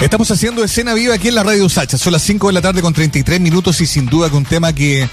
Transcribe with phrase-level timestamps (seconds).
[0.00, 1.96] Estamos haciendo escena viva aquí en la Radio Sacha.
[1.96, 4.74] Son las 5 de la tarde con 33 minutos y sin duda que un tema
[4.74, 5.08] que,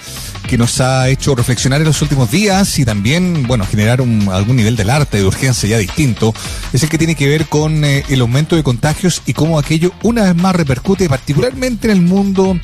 [0.50, 4.57] que nos ha hecho reflexionar en los últimos días y también, bueno, generar un, algún
[4.57, 6.33] nivel del arte de urgencia ya distinto,
[6.73, 9.93] es el que tiene que ver con eh, el aumento de contagios y cómo aquello
[10.04, 12.59] una vez más repercute particularmente en el mundo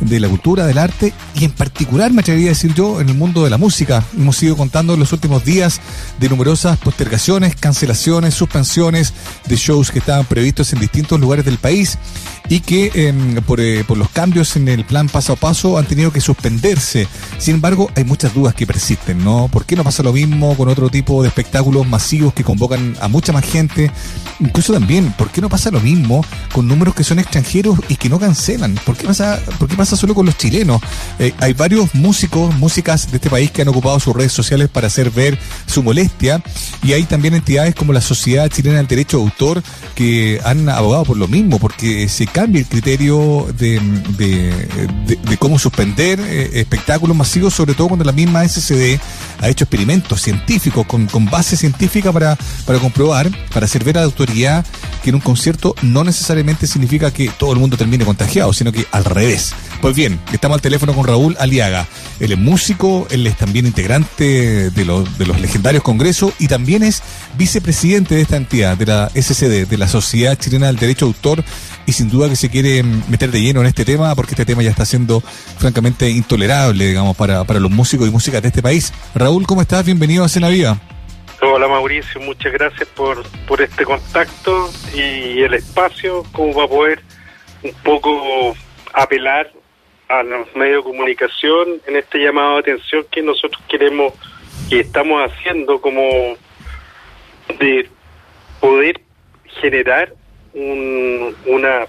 [0.00, 3.14] de la cultura, del arte y en particular, me atrevería a decir yo, en el
[3.14, 4.02] mundo de la música.
[4.16, 5.80] Hemos ido contando en los últimos días
[6.18, 9.12] de numerosas postergaciones, cancelaciones, suspensiones
[9.46, 11.98] de shows que estaban previstos en distintos lugares del país
[12.50, 15.86] y que em, por, eh, por, los cambios en el plan paso a paso han
[15.86, 17.06] tenido que suspenderse.
[17.38, 19.48] Sin embargo, hay muchas dudas que persisten, ¿no?
[19.48, 23.06] ¿Por qué no pasa lo mismo con otro tipo de espectáculos masivos que convocan a
[23.06, 23.92] mucha más gente?
[24.40, 28.08] Incluso también, ¿por qué no pasa lo mismo con números que son extranjeros y que
[28.08, 28.74] no cancelan?
[28.84, 30.82] ¿Por qué pasa, por qué pasa solo con los chilenos?
[31.20, 34.88] Eh, hay varios músicos, músicas de este país que han ocupado sus redes sociales para
[34.88, 36.42] hacer ver su molestia
[36.82, 39.62] y hay también entidades como la Sociedad Chilena del Derecho de Autor
[39.94, 43.80] que han abogado por lo mismo, porque se cambia el criterio de,
[44.16, 49.00] de, cómo suspender eh, espectáculos masivos, sobre todo cuando la misma SCD
[49.40, 54.00] ha hecho experimentos científicos con, con base científica para, para comprobar, para hacer ver a
[54.00, 54.64] la autoridad
[55.02, 58.86] que en un concierto no necesariamente significa que todo el mundo termine contagiado, sino que
[58.92, 59.54] al revés.
[59.80, 61.86] Pues bien, estamos al teléfono con Raúl Aliaga.
[62.20, 66.82] Él es músico, él es también integrante de los, de los legendarios congresos y también
[66.82, 67.02] es
[67.38, 71.44] vicepresidente de esta entidad, de la SCD, de la Sociedad Chilena del Derecho de Autor,
[71.86, 74.62] y sin duda que se quiere meter de lleno en este tema porque este tema
[74.62, 75.22] ya está siendo
[75.56, 78.92] francamente intolerable, digamos, para, para los músicos y músicas de este país.
[79.14, 79.86] Raúl, ¿cómo estás?
[79.86, 80.78] Bienvenido a Cena Viva.
[81.40, 87.02] Hola Mauricio, muchas gracias por, por este contacto y el espacio, como va a poder
[87.62, 88.54] un poco
[88.92, 89.50] apelar
[90.10, 94.12] a los medios de comunicación en este llamado de atención que nosotros queremos
[94.68, 96.36] y estamos haciendo como
[97.60, 97.88] de
[98.60, 99.00] poder
[99.60, 100.12] generar
[100.52, 101.86] una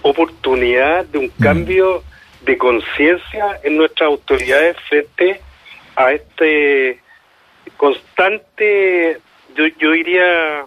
[0.00, 2.02] oportunidad de un cambio
[2.40, 5.40] de conciencia en nuestras autoridades frente
[5.94, 7.00] a este
[7.76, 9.20] constante,
[9.54, 10.64] yo, yo diría,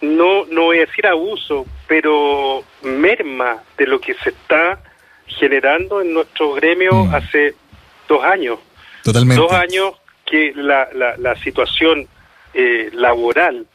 [0.00, 4.80] no, no voy a decir abuso, pero merma de lo que se está
[5.26, 7.14] generando en nuestro gremio mm.
[7.14, 7.54] hace
[8.08, 8.58] dos años.
[9.02, 9.42] Totalmente.
[9.42, 9.94] Dos años
[10.24, 12.08] que la, la, la situación
[12.54, 13.66] eh, laboral,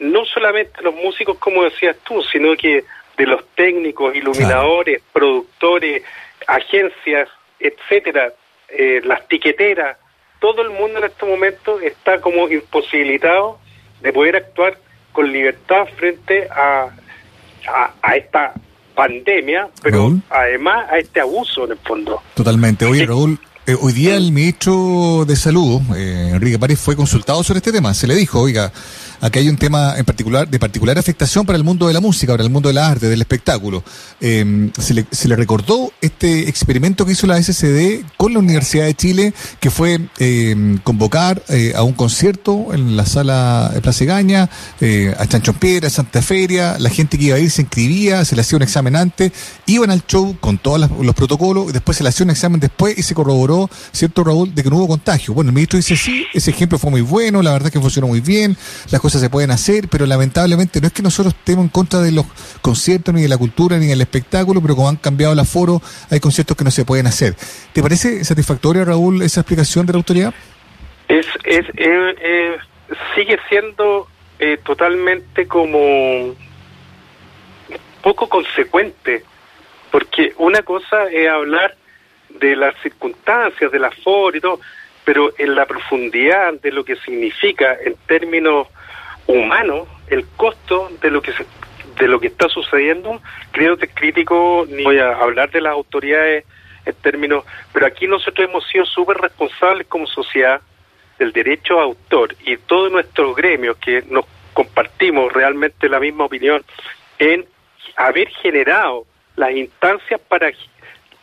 [0.00, 2.84] no solamente los músicos, como decías tú, sino que
[3.16, 6.02] de los técnicos, iluminadores, productores,
[6.46, 7.28] agencias,
[7.60, 8.32] etcétera,
[8.68, 9.96] eh, las tiqueteras,
[10.40, 13.60] todo el mundo en este momento está como imposibilitado
[14.00, 14.76] de poder actuar
[15.12, 16.88] con libertad frente a,
[18.02, 18.54] a, esta
[18.94, 22.20] pandemia, pero además a este abuso en el fondo.
[22.34, 22.84] Totalmente.
[22.84, 27.58] Oye, Raúl, eh, hoy día el ministro de Salud, eh, Enrique París, fue consultado sobre
[27.58, 27.94] este tema.
[27.94, 28.72] Se le dijo, oiga,
[29.22, 32.32] Aquí hay un tema en particular de particular afectación para el mundo de la música,
[32.32, 33.84] para el mundo del arte, del espectáculo.
[34.20, 39.32] Em, se, le, recordó este experimento que hizo la SCD con la Universidad de Chile,
[39.60, 44.50] que fue em, convocar eh, a un concierto en la sala de Plaza Gaña,
[44.80, 48.24] eh, a Chancho Piedra, a Santa Feria, la gente que iba a ir se inscribía,
[48.24, 49.30] se le hacía un examen antes,
[49.66, 53.04] iban al show con todos los protocolos, después se le hacía un examen después y
[53.04, 55.32] se corroboró, ¿cierto Raúl?, de que no hubo contagio.
[55.32, 58.20] Bueno, el ministro dice, sí, ese ejemplo fue muy bueno, la verdad que funcionó muy
[58.20, 58.56] bien,
[58.90, 62.12] las cosas se pueden hacer, pero lamentablemente no es que nosotros estemos en contra de
[62.12, 62.26] los
[62.60, 65.80] conciertos, ni de la cultura, ni del espectáculo, pero como han cambiado el aforo,
[66.10, 67.34] hay conciertos que no se pueden hacer.
[67.72, 70.34] ¿Te parece satisfactoria, Raúl, esa explicación de la autoridad?
[71.08, 72.56] Es, es, eh, eh,
[73.14, 74.08] sigue siendo
[74.38, 76.34] eh, totalmente como
[78.02, 79.22] poco consecuente,
[79.90, 81.76] porque una cosa es hablar
[82.28, 84.60] de las circunstancias, del aforo y todo,
[85.04, 88.68] pero en la profundidad de lo que significa en términos
[89.26, 91.46] humano el costo de lo que se,
[91.98, 95.72] de lo que está sucediendo creo que es crítico ni voy a hablar de las
[95.72, 96.44] autoridades
[96.84, 100.60] en términos pero aquí nosotros hemos sido súper responsables como sociedad
[101.18, 106.62] del derecho a autor y todos nuestros gremios que nos compartimos realmente la misma opinión
[107.18, 107.46] en
[107.96, 110.50] haber generado las instancias para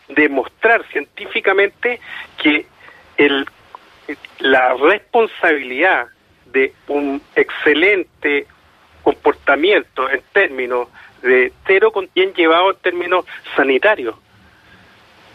[0.07, 1.99] demostrar científicamente
[2.41, 2.65] que
[3.17, 3.45] el
[4.39, 6.07] la responsabilidad
[6.51, 8.47] de un excelente
[9.03, 10.87] comportamiento en términos
[11.21, 13.25] de cero con bien llevado en términos
[13.55, 14.15] sanitarios.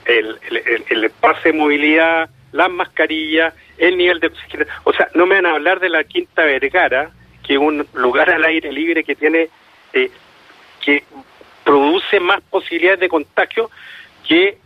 [0.05, 4.67] El, el, el, pase de movilidad, las mascarillas, el nivel de oxígeno.
[4.85, 7.11] O sea, no me van a hablar de la Quinta Vergara,
[7.43, 9.49] que es un lugar al aire libre que tiene,
[9.93, 10.11] eh,
[10.85, 11.05] que
[11.65, 13.71] produce más posibilidades de contagio
[14.29, 14.59] que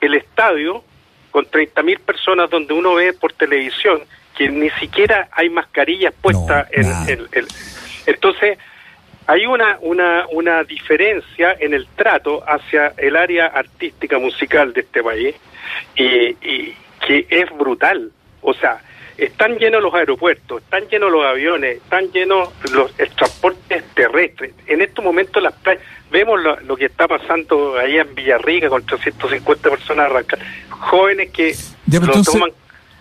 [0.00, 0.82] el estadio
[1.30, 4.00] con 30.000 personas donde uno ve por televisión
[4.38, 6.86] que ni siquiera hay mascarillas puestas en,
[7.32, 7.48] el...
[8.06, 8.56] Entonces,
[9.26, 15.02] hay una, una, una diferencia en el trato hacia el área artística musical de este
[15.02, 15.34] país
[15.96, 18.12] y, y que es brutal.
[18.40, 18.80] O sea,
[19.18, 24.54] están llenos los aeropuertos, están llenos los aviones, están llenos los transportes terrestres.
[24.68, 25.82] En estos momentos las playas,
[26.12, 31.56] vemos lo, que está pasando ahí en Villarrica con 350 personas arrancadas, jóvenes que
[31.90, 32.52] lo toman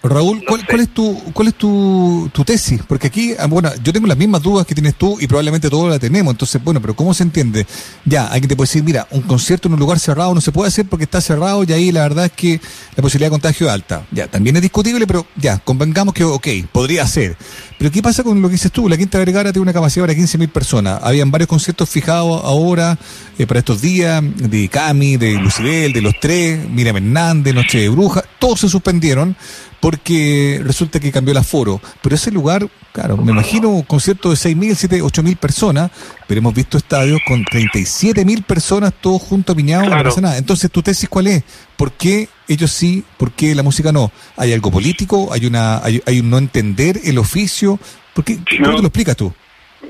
[0.03, 2.81] Raúl, ¿cuál, es tu cuál es tu, tu, tesis?
[2.87, 5.89] Porque aquí, ah, bueno, yo tengo las mismas dudas que tienes tú y probablemente todos
[5.89, 6.31] la tenemos.
[6.31, 7.65] Entonces, bueno, pero ¿cómo se entiende?
[8.05, 10.67] Ya, alguien te puede decir, mira, un concierto en un lugar cerrado no se puede
[10.67, 12.61] hacer porque está cerrado y ahí la verdad es que
[12.95, 14.05] la posibilidad de contagio es alta.
[14.11, 17.35] Ya, también es discutible, pero ya, convengamos que, ok, podría ser.
[17.77, 18.87] Pero ¿qué pasa con lo que dices tú?
[18.87, 20.99] La Quinta Vergara tiene una capacidad para 15.000 personas.
[21.03, 22.97] Habían varios conciertos fijados ahora
[23.37, 27.89] eh, para estos días, de Cami, de Lucibel, de Los Tres, Miriam Hernández, Noche de
[27.89, 29.35] Bruja, todos se suspendieron
[29.79, 31.79] porque resulta que cambió el aforo.
[32.01, 35.91] Pero ese lugar, claro, me imagino un concierto de 6.000, 7.000, 8.000 personas,
[36.27, 40.37] pero hemos visto estadios con 37.000 personas todos juntos piñados, no pasa nada.
[40.37, 41.43] Entonces, ¿tu tesis cuál es?
[41.75, 44.11] ¿Por qué ellos sí, por qué la música no?
[44.35, 45.31] ¿Hay algo político?
[45.31, 47.79] ¿Hay una hay, un no entender el oficio?
[48.13, 48.39] ¿Por qué?
[48.63, 49.33] ¿Cómo te lo explicas tú?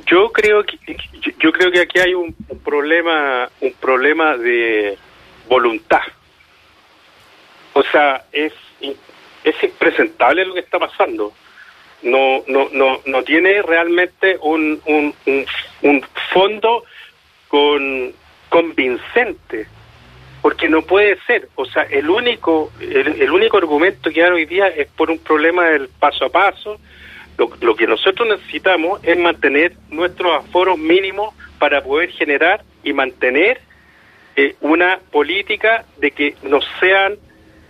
[0.05, 0.77] Yo creo que
[1.39, 4.97] yo, creo que aquí hay un, un problema un problema de
[5.49, 6.01] voluntad.
[7.77, 8.53] O sea, es
[9.43, 11.31] es impresentable lo que está pasando.
[12.01, 16.83] No, no, no, no tiene realmente un, un, fondo
[17.47, 18.13] con,
[18.49, 19.67] convincente,
[20.41, 21.49] porque no puede ser.
[21.53, 25.65] O sea, el único, el, único argumento que hay hoy día es por un problema
[25.65, 26.79] del paso a paso.
[27.37, 33.61] Lo, lo que nosotros necesitamos es mantener nuestros aforos mínimos para poder generar y mantener
[34.35, 37.17] eh, una política de que nos sean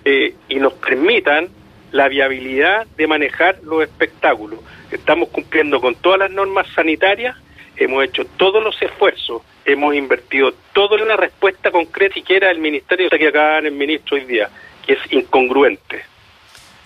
[0.10, 1.50] eh, y nos permitan
[1.92, 4.62] la viabilidad de manejar los espectáculos.
[4.90, 7.36] Estamos cumpliendo con todas las normas sanitarias,
[7.76, 12.50] hemos hecho todos los esfuerzos, hemos invertido todo en la respuesta concreta y que era
[12.52, 14.50] el ministerio que acá el ministro hoy día,
[14.86, 16.06] que es incongruente.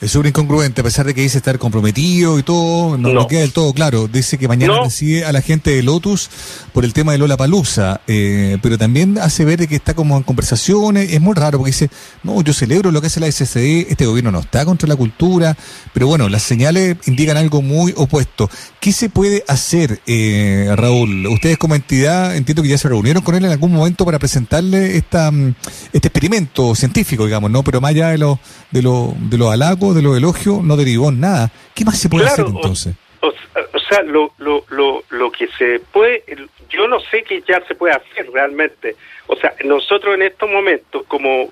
[0.01, 3.53] Es súper incongruente, a pesar de que dice estar comprometido y todo, no, queda del
[3.53, 4.07] todo claro.
[4.07, 6.27] Dice que mañana recibe a la gente de Lotus
[6.73, 10.23] por el tema de Lola Palusa, eh, pero también hace ver que está como en
[10.23, 11.13] conversaciones.
[11.13, 11.91] Es muy raro porque dice,
[12.23, 15.55] no, yo celebro lo que hace la SCD, este gobierno no está contra la cultura,
[15.93, 18.49] pero bueno, las señales indican algo muy opuesto.
[18.79, 21.27] ¿Qué se puede hacer, eh, Raúl?
[21.27, 24.97] Ustedes como entidad, entiendo que ya se reunieron con él en algún momento para presentarle
[24.97, 25.53] esta, mm,
[25.93, 27.63] este experimento científico, digamos, ¿no?
[27.63, 28.39] Pero más allá de los
[28.71, 31.51] de lo, de los halagos, de los elogios, no derivó en nada.
[31.73, 32.95] ¿Qué más se puede hacer entonces?
[33.21, 36.23] O, sea, lo, lo, lo, lo que se puede,
[36.69, 38.95] yo no sé qué ya se puede hacer realmente.
[39.27, 41.49] O sea, nosotros en estos momentos, como,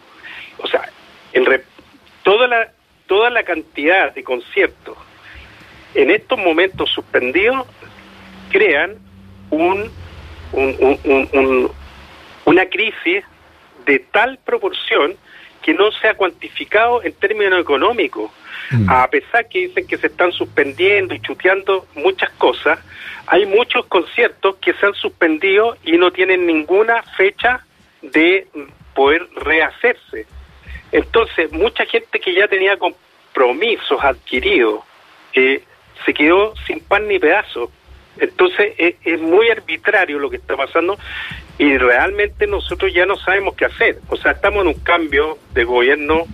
[0.57, 0.89] o sea,
[1.33, 1.45] en
[2.24, 2.71] toda la
[3.07, 4.95] toda la cantidad de conciertos
[5.95, 7.65] en estos momentos suspendidos
[8.51, 8.97] crean
[9.50, 9.91] un,
[10.51, 11.71] un,
[12.45, 13.24] una crisis
[13.86, 15.15] de tal proporción
[15.62, 18.32] que no se ha cuantificado en términos económicos.
[18.72, 18.90] Mm.
[18.90, 22.80] A pesar que dicen que se están suspendiendo y chuteando muchas cosas,
[23.28, 27.66] hay muchos conciertos que se han suspendido y no tienen ninguna fecha
[28.02, 28.48] de
[28.94, 30.26] poder rehacerse.
[30.92, 34.82] Entonces, mucha gente que ya tenía compromisos adquiridos
[35.34, 35.64] eh,
[36.06, 37.72] se quedó sin pan ni pedazo.
[38.19, 40.98] Entonces, es muy arbitrario lo que está pasando
[41.57, 44.00] y realmente nosotros ya no sabemos qué hacer.
[44.08, 46.25] O sea, estamos en un cambio de gobierno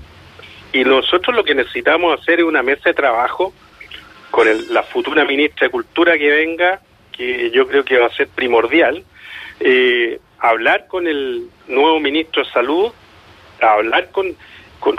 [0.71, 3.53] y nosotros lo que necesitamos hacer es una mesa de trabajo
[4.29, 6.81] con la futura ministra de Cultura que venga,
[7.12, 9.03] que yo creo que va a ser primordial,
[9.62, 12.91] eh, hablar con el nuevo ministro de Salud,
[13.62, 14.36] hablar con,
[14.79, 14.98] con,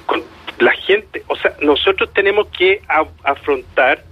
[0.59, 1.23] la gente.
[1.27, 2.81] O sea, nosotros tenemos que
[3.23, 4.03] afrontar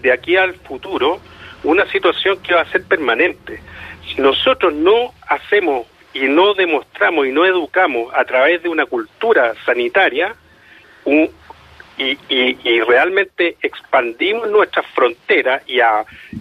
[0.00, 1.20] de aquí al futuro
[1.64, 3.60] una situación que va a ser permanente.
[4.06, 9.54] Si nosotros no hacemos y no demostramos y no educamos a través de una cultura
[9.64, 10.34] sanitaria
[11.06, 11.30] y,
[12.28, 15.80] y, realmente expandimos nuestras fronteras y,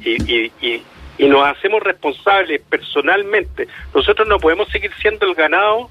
[0.04, 5.90] y, y, nos hacemos responsables personalmente, nosotros no podemos seguir siendo el ganado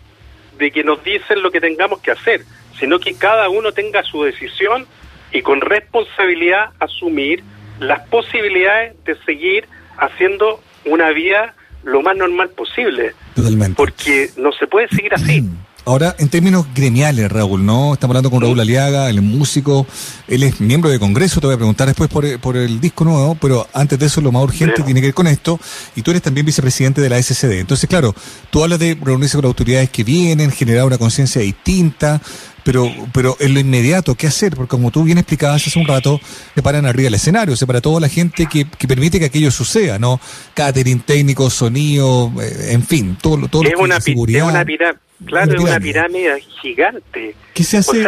[0.57, 2.43] de que nos dicen lo que tengamos que hacer,
[2.79, 4.87] sino que cada uno tenga su decisión
[5.31, 7.45] y con responsabilidad asumir
[7.81, 9.67] las posibilidades de seguir
[9.97, 11.55] haciendo una vida
[11.85, 13.15] lo más normal posible.
[13.35, 13.77] Totalmente.
[13.77, 15.45] Porque no se puede seguir así.
[15.89, 17.95] Ahora, en términos gremiales, Raúl, ¿no?
[17.95, 19.87] Estamos hablando con Raúl Aliaga, es músico,
[20.27, 23.39] él es miembro de Congreso, te voy a preguntar después por, por el disco nuevo,
[23.41, 25.59] pero antes de eso lo más urgente tiene que ver con esto,
[25.97, 27.61] y tú eres también vicepresidente de la SCD.
[27.61, 28.15] Entonces, claro,
[28.51, 32.21] tú hablas de reunirse con autoridades que vienen, generar una conciencia distinta,
[32.69, 34.55] pero, pero en lo inmediato, ¿qué hacer?
[34.55, 36.21] Porque como tú bien explicabas hace un rato,
[36.55, 39.51] se paran arriba del escenario, se para toda la gente que, que permite que aquello
[39.51, 40.21] suceda, ¿no?
[40.53, 44.49] Catering técnico, sonido, eh, en fin, todo, todo es lo que una, seguridad.
[44.49, 47.35] Es una pirámide, claro, es una pirámide gigante.
[47.55, 48.07] ¿Qué se hace?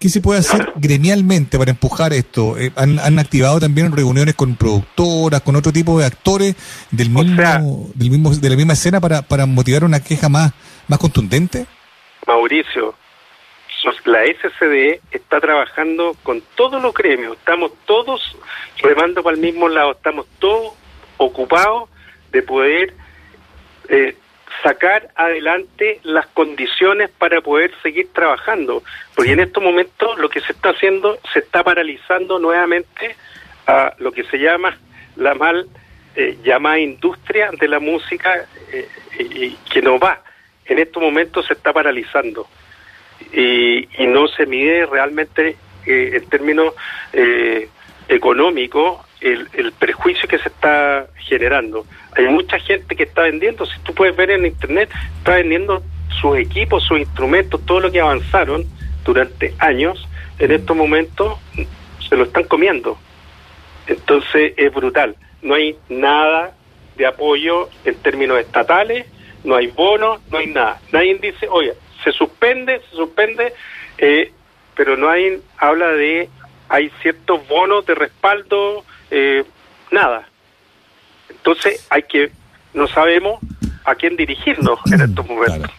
[0.00, 2.58] ¿Qué se puede hacer gremialmente para empujar esto?
[2.58, 6.56] Eh, han, han, activado también reuniones con productoras, con otro tipo de actores
[6.90, 10.52] del mismo, del mismo de la misma escena para, para motivar una queja más,
[10.88, 11.66] más contundente?
[12.26, 12.96] Mauricio,
[14.04, 18.36] la SCDE está trabajando con todos los gremios, estamos todos
[18.82, 20.74] remando para el mismo lado, estamos todos
[21.16, 21.88] ocupados
[22.30, 22.94] de poder
[23.88, 24.16] eh,
[24.62, 28.82] sacar adelante las condiciones para poder seguir trabajando,
[29.14, 33.16] porque en estos momentos lo que se está haciendo se está paralizando nuevamente
[33.66, 34.76] a lo que se llama
[35.16, 35.68] la mal
[36.16, 40.22] eh, llamada industria de la música eh, que no va.
[40.64, 42.46] En estos momentos se está paralizando
[43.32, 46.74] y, no se mide realmente eh, en términos
[47.12, 47.68] eh,
[48.08, 51.86] económicos el, el prejuicio que se está generando.
[52.16, 55.82] Hay mucha gente que está vendiendo, si tú puedes ver en internet, está vendiendo
[56.20, 58.64] sus equipos, sus instrumentos, todo lo que avanzaron
[59.04, 60.08] durante años,
[60.38, 61.38] en estos momentos
[62.08, 62.98] se lo están comiendo.
[63.86, 65.16] Entonces es brutal.
[65.42, 66.54] No hay nada
[66.96, 69.06] de apoyo en términos estatales,
[69.44, 70.80] no hay bonos, no hay nada.
[70.92, 73.54] Nadie dice, oye, se suspende, se suspende,
[73.98, 74.32] eh,
[74.74, 76.28] pero no hay, habla de,
[76.68, 79.44] hay ciertos bonos de respaldo, eh,
[79.90, 80.28] nada.
[81.28, 82.30] Entonces hay que,
[82.74, 83.40] no sabemos
[83.84, 85.70] a quién dirigirnos en estos momentos.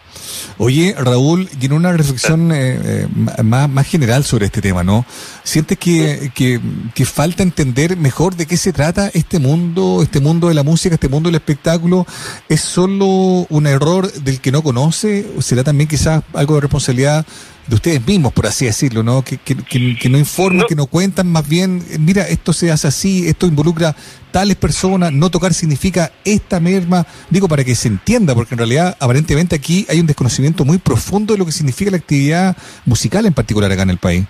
[0.64, 3.08] Oye, Raúl, y en una reflexión eh, eh,
[3.42, 5.04] más, más general sobre este tema, ¿no?
[5.42, 6.60] ¿Sientes que, que,
[6.94, 10.94] que, falta entender mejor de qué se trata este mundo, este mundo de la música,
[10.94, 12.06] este mundo del espectáculo?
[12.48, 13.06] ¿Es solo
[13.48, 15.26] un error del que no conoce?
[15.36, 17.26] ¿O será también quizás algo de responsabilidad
[17.66, 19.22] de ustedes mismos, por así decirlo, ¿no?
[19.22, 19.56] Que, que,
[19.96, 23.94] que, no informan, que no cuentan, más bien, mira, esto se hace así, esto involucra
[24.30, 28.96] tales personas, no tocar significa esta merma, digo para que se entienda, porque en realidad
[28.98, 33.34] aparentemente aquí hay un desconocimiento muy profundo de lo que significa la actividad musical en
[33.34, 34.24] particular acá en el país.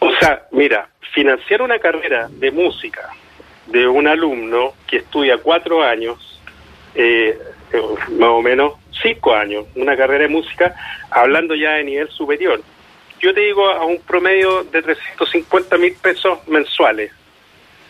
[0.00, 3.08] O sea, mira, financiar una carrera de música
[3.66, 6.40] de un alumno que estudia cuatro años,
[6.94, 7.38] eh,
[8.10, 10.74] más o menos cinco años, una carrera de música,
[11.10, 12.62] hablando ya de nivel superior.
[13.20, 17.12] Yo te digo a un promedio de 350 mil pesos mensuales.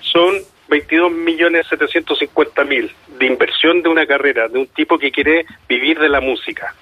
[0.01, 0.37] Son
[0.69, 5.99] 22 millones 750 mil de inversión de una carrera, de un tipo que quiere vivir
[5.99, 6.75] de la música.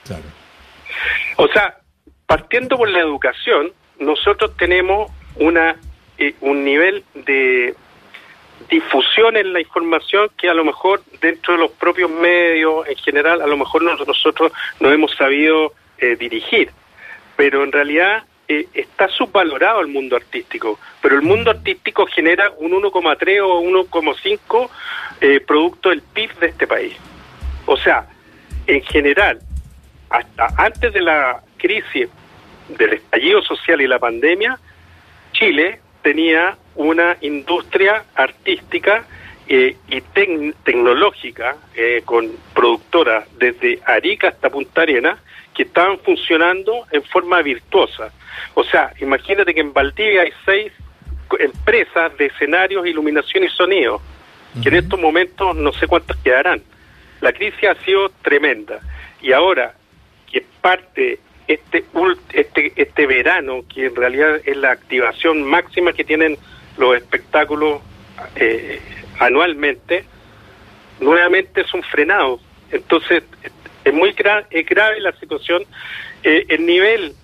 [1.36, 1.78] O sea,
[2.26, 5.76] partiendo por la educación, nosotros tenemos una
[6.18, 7.74] eh, un nivel de
[8.68, 13.40] difusión en la información que a lo mejor dentro de los propios medios en general,
[13.40, 16.70] a lo mejor nosotros no hemos sabido eh, dirigir.
[17.36, 22.72] Pero en realidad eh, está subvalorado el mundo artístico, pero el mundo artístico genera un
[22.72, 24.70] 1,3 o 1,5
[25.20, 26.96] eh, producto del PIB de este país.
[27.66, 28.06] O sea,
[28.66, 29.40] en general,
[30.10, 32.08] hasta antes de la crisis
[32.68, 34.58] del estallido social y la pandemia,
[35.32, 39.04] Chile tenía una industria artística
[39.48, 45.18] eh, y tecnológica eh, con productoras desde Arica hasta Punta Arenas
[45.54, 48.12] que estaban funcionando en forma virtuosa.
[48.54, 50.72] O sea, imagínate que en Valdivia hay seis
[51.38, 54.00] empresas de escenarios, iluminación y sonido,
[54.62, 56.62] que en estos momentos no sé cuántas quedarán.
[57.20, 58.80] La crisis ha sido tremenda
[59.22, 59.74] y ahora
[60.30, 61.84] que parte este,
[62.32, 66.36] este, este verano, que en realidad es la activación máxima que tienen
[66.76, 67.80] los espectáculos
[68.36, 68.80] eh,
[69.18, 70.04] anualmente,
[71.00, 72.40] nuevamente son frenados.
[72.70, 73.22] Entonces,
[73.84, 75.64] es muy grave la situación.
[76.22, 77.14] Eh, el nivel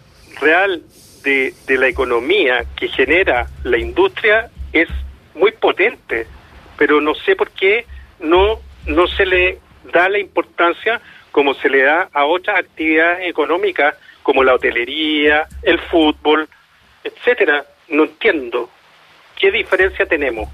[0.40, 0.82] real
[1.22, 4.88] de, de la economía que genera la industria es
[5.34, 6.26] muy potente,
[6.76, 7.86] pero no sé por qué
[8.20, 9.58] no, no se le
[9.92, 15.78] da la importancia como se le da a otras actividades económicas como la hotelería, el
[15.78, 16.48] fútbol,
[17.02, 17.64] etcétera.
[17.88, 18.70] No entiendo
[19.42, 20.48] qué diferencia tenemos.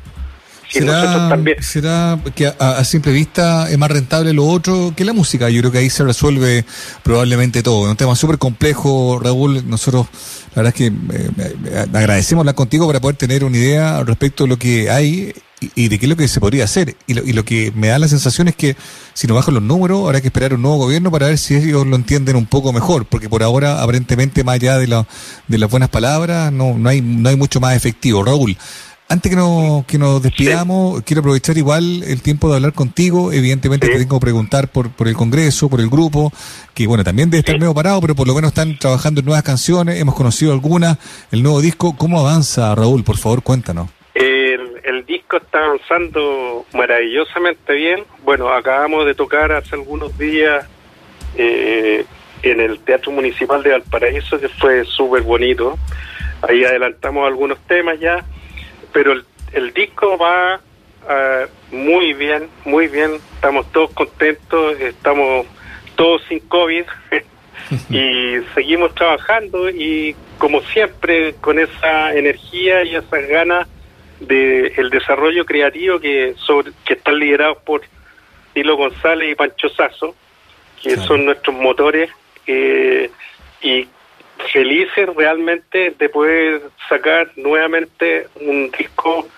[0.71, 5.49] ¿Será, que a, simple vista es más rentable lo otro que la música?
[5.49, 6.65] Yo creo que ahí se resuelve
[7.03, 7.87] probablemente todo.
[7.87, 9.67] Es un tema súper complejo, Raúl.
[9.69, 10.07] Nosotros,
[10.55, 14.49] la verdad es que eh, agradecemos hablar contigo para poder tener una idea respecto de
[14.49, 15.33] lo que hay
[15.75, 16.97] y, de qué es lo que se podría hacer.
[17.07, 18.77] Y lo, y lo que me da la sensación es que
[19.15, 21.87] si no bajan los números, habrá que esperar un nuevo gobierno para ver si ellos
[21.87, 25.07] lo entienden un poco mejor, porque por ahora, aparentemente, más allá de, la,
[25.47, 28.25] de las buenas palabras, no, no, hay, no hay mucho más efectivo.
[28.25, 28.57] Raúl,
[29.11, 33.33] antes que, no, que nos despidamos, quiero aprovechar igual el tiempo de hablar contigo.
[33.33, 36.31] Evidentemente te tengo que preguntar por, por el Congreso, por el grupo,
[36.75, 39.45] que bueno, también debe estar medio parado, pero por lo menos están trabajando en nuevas
[39.45, 40.99] canciones, hemos conocido algunas,
[41.33, 41.97] el nuevo disco.
[41.97, 43.03] ¿Cómo avanza, Raúl?
[43.03, 43.89] Por favor, cuéntanos.
[45.29, 48.05] El, el disco está avanzando maravillosamente bien.
[48.23, 50.67] Bueno, acabamos de tocar hace algunos días
[51.37, 52.05] eh,
[52.43, 55.79] en el Teatro Municipal de Valparaíso, que fue súper bonito.
[56.43, 58.25] Ahí adelantamos algunos temas ya
[58.93, 59.13] pero
[59.53, 60.61] el, disco va
[61.09, 65.47] ah, muy bien, muy bien, estamos todos contentos, estamos
[65.97, 66.85] todos sin COVID
[67.91, 73.69] y seguimos trabajando y como siempre con esa energía y esas ganas
[74.21, 77.83] de el desarrollo creativo que sobre, que están liderados por
[78.53, 80.15] Tilo González y Pancho Sazo,
[80.83, 82.11] que son nuestros motores
[82.47, 83.11] eh,
[83.63, 83.87] y
[84.53, 89.29] felices realmente de poder sacar nuevamente un disco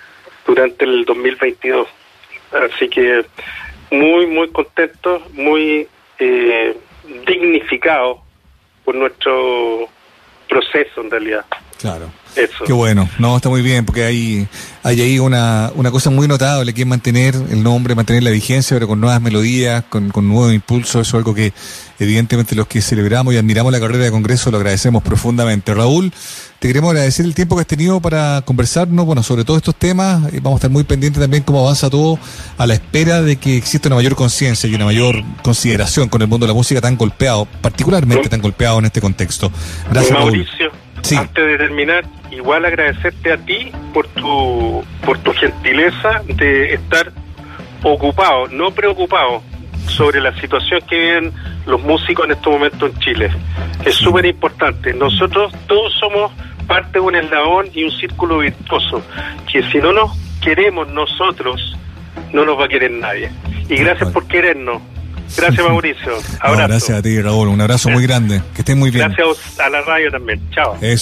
[0.46, 1.88] durante el 2022.
[2.52, 3.24] Así que
[3.90, 6.76] muy, muy contentos, muy eh,
[7.26, 8.18] dignificados
[8.84, 9.88] por nuestro
[10.48, 11.44] proceso en realidad.
[11.78, 12.10] Claro.
[12.36, 12.64] Eso.
[12.64, 14.46] Qué bueno, no, está muy bien, porque hay,
[14.82, 18.76] hay ahí una, una cosa muy notable que es mantener el nombre, mantener la vigencia,
[18.76, 21.52] pero con nuevas melodías, con, con nuevo impulso, eso es algo que
[21.98, 25.74] evidentemente los que celebramos y admiramos la carrera de Congreso lo agradecemos profundamente.
[25.74, 26.12] Raúl,
[26.58, 30.22] te queremos agradecer el tiempo que has tenido para conversarnos, bueno, sobre todos estos temas,
[30.42, 32.18] vamos a estar muy pendientes también cómo avanza todo
[32.58, 36.28] a la espera de que exista una mayor conciencia y una mayor consideración con el
[36.28, 39.50] mundo de la música tan golpeado, particularmente tan golpeado en este contexto.
[39.90, 40.70] Gracias, Mauricio.
[41.18, 47.12] Antes de terminar, igual agradecerte a ti por tu, por tu gentileza de estar
[47.82, 49.42] ocupado, no preocupado
[49.86, 51.32] sobre la situación que viven
[51.66, 53.30] los músicos en estos momentos en Chile.
[53.84, 54.92] Es súper importante.
[54.92, 56.32] Nosotros todos somos
[56.66, 59.02] parte de un eslabón y un círculo virtuoso,
[59.50, 61.76] que si no nos queremos nosotros,
[62.32, 63.30] no nos va a querer nadie.
[63.68, 64.80] Y gracias por querernos.
[65.36, 66.12] Gracias, Mauricio.
[66.42, 67.48] gracias a ti, Raúl.
[67.48, 68.42] Un abrazo muy grande.
[68.54, 69.12] Que estés muy bien.
[69.16, 70.40] Gracias a la radio también.
[70.50, 70.76] Chao.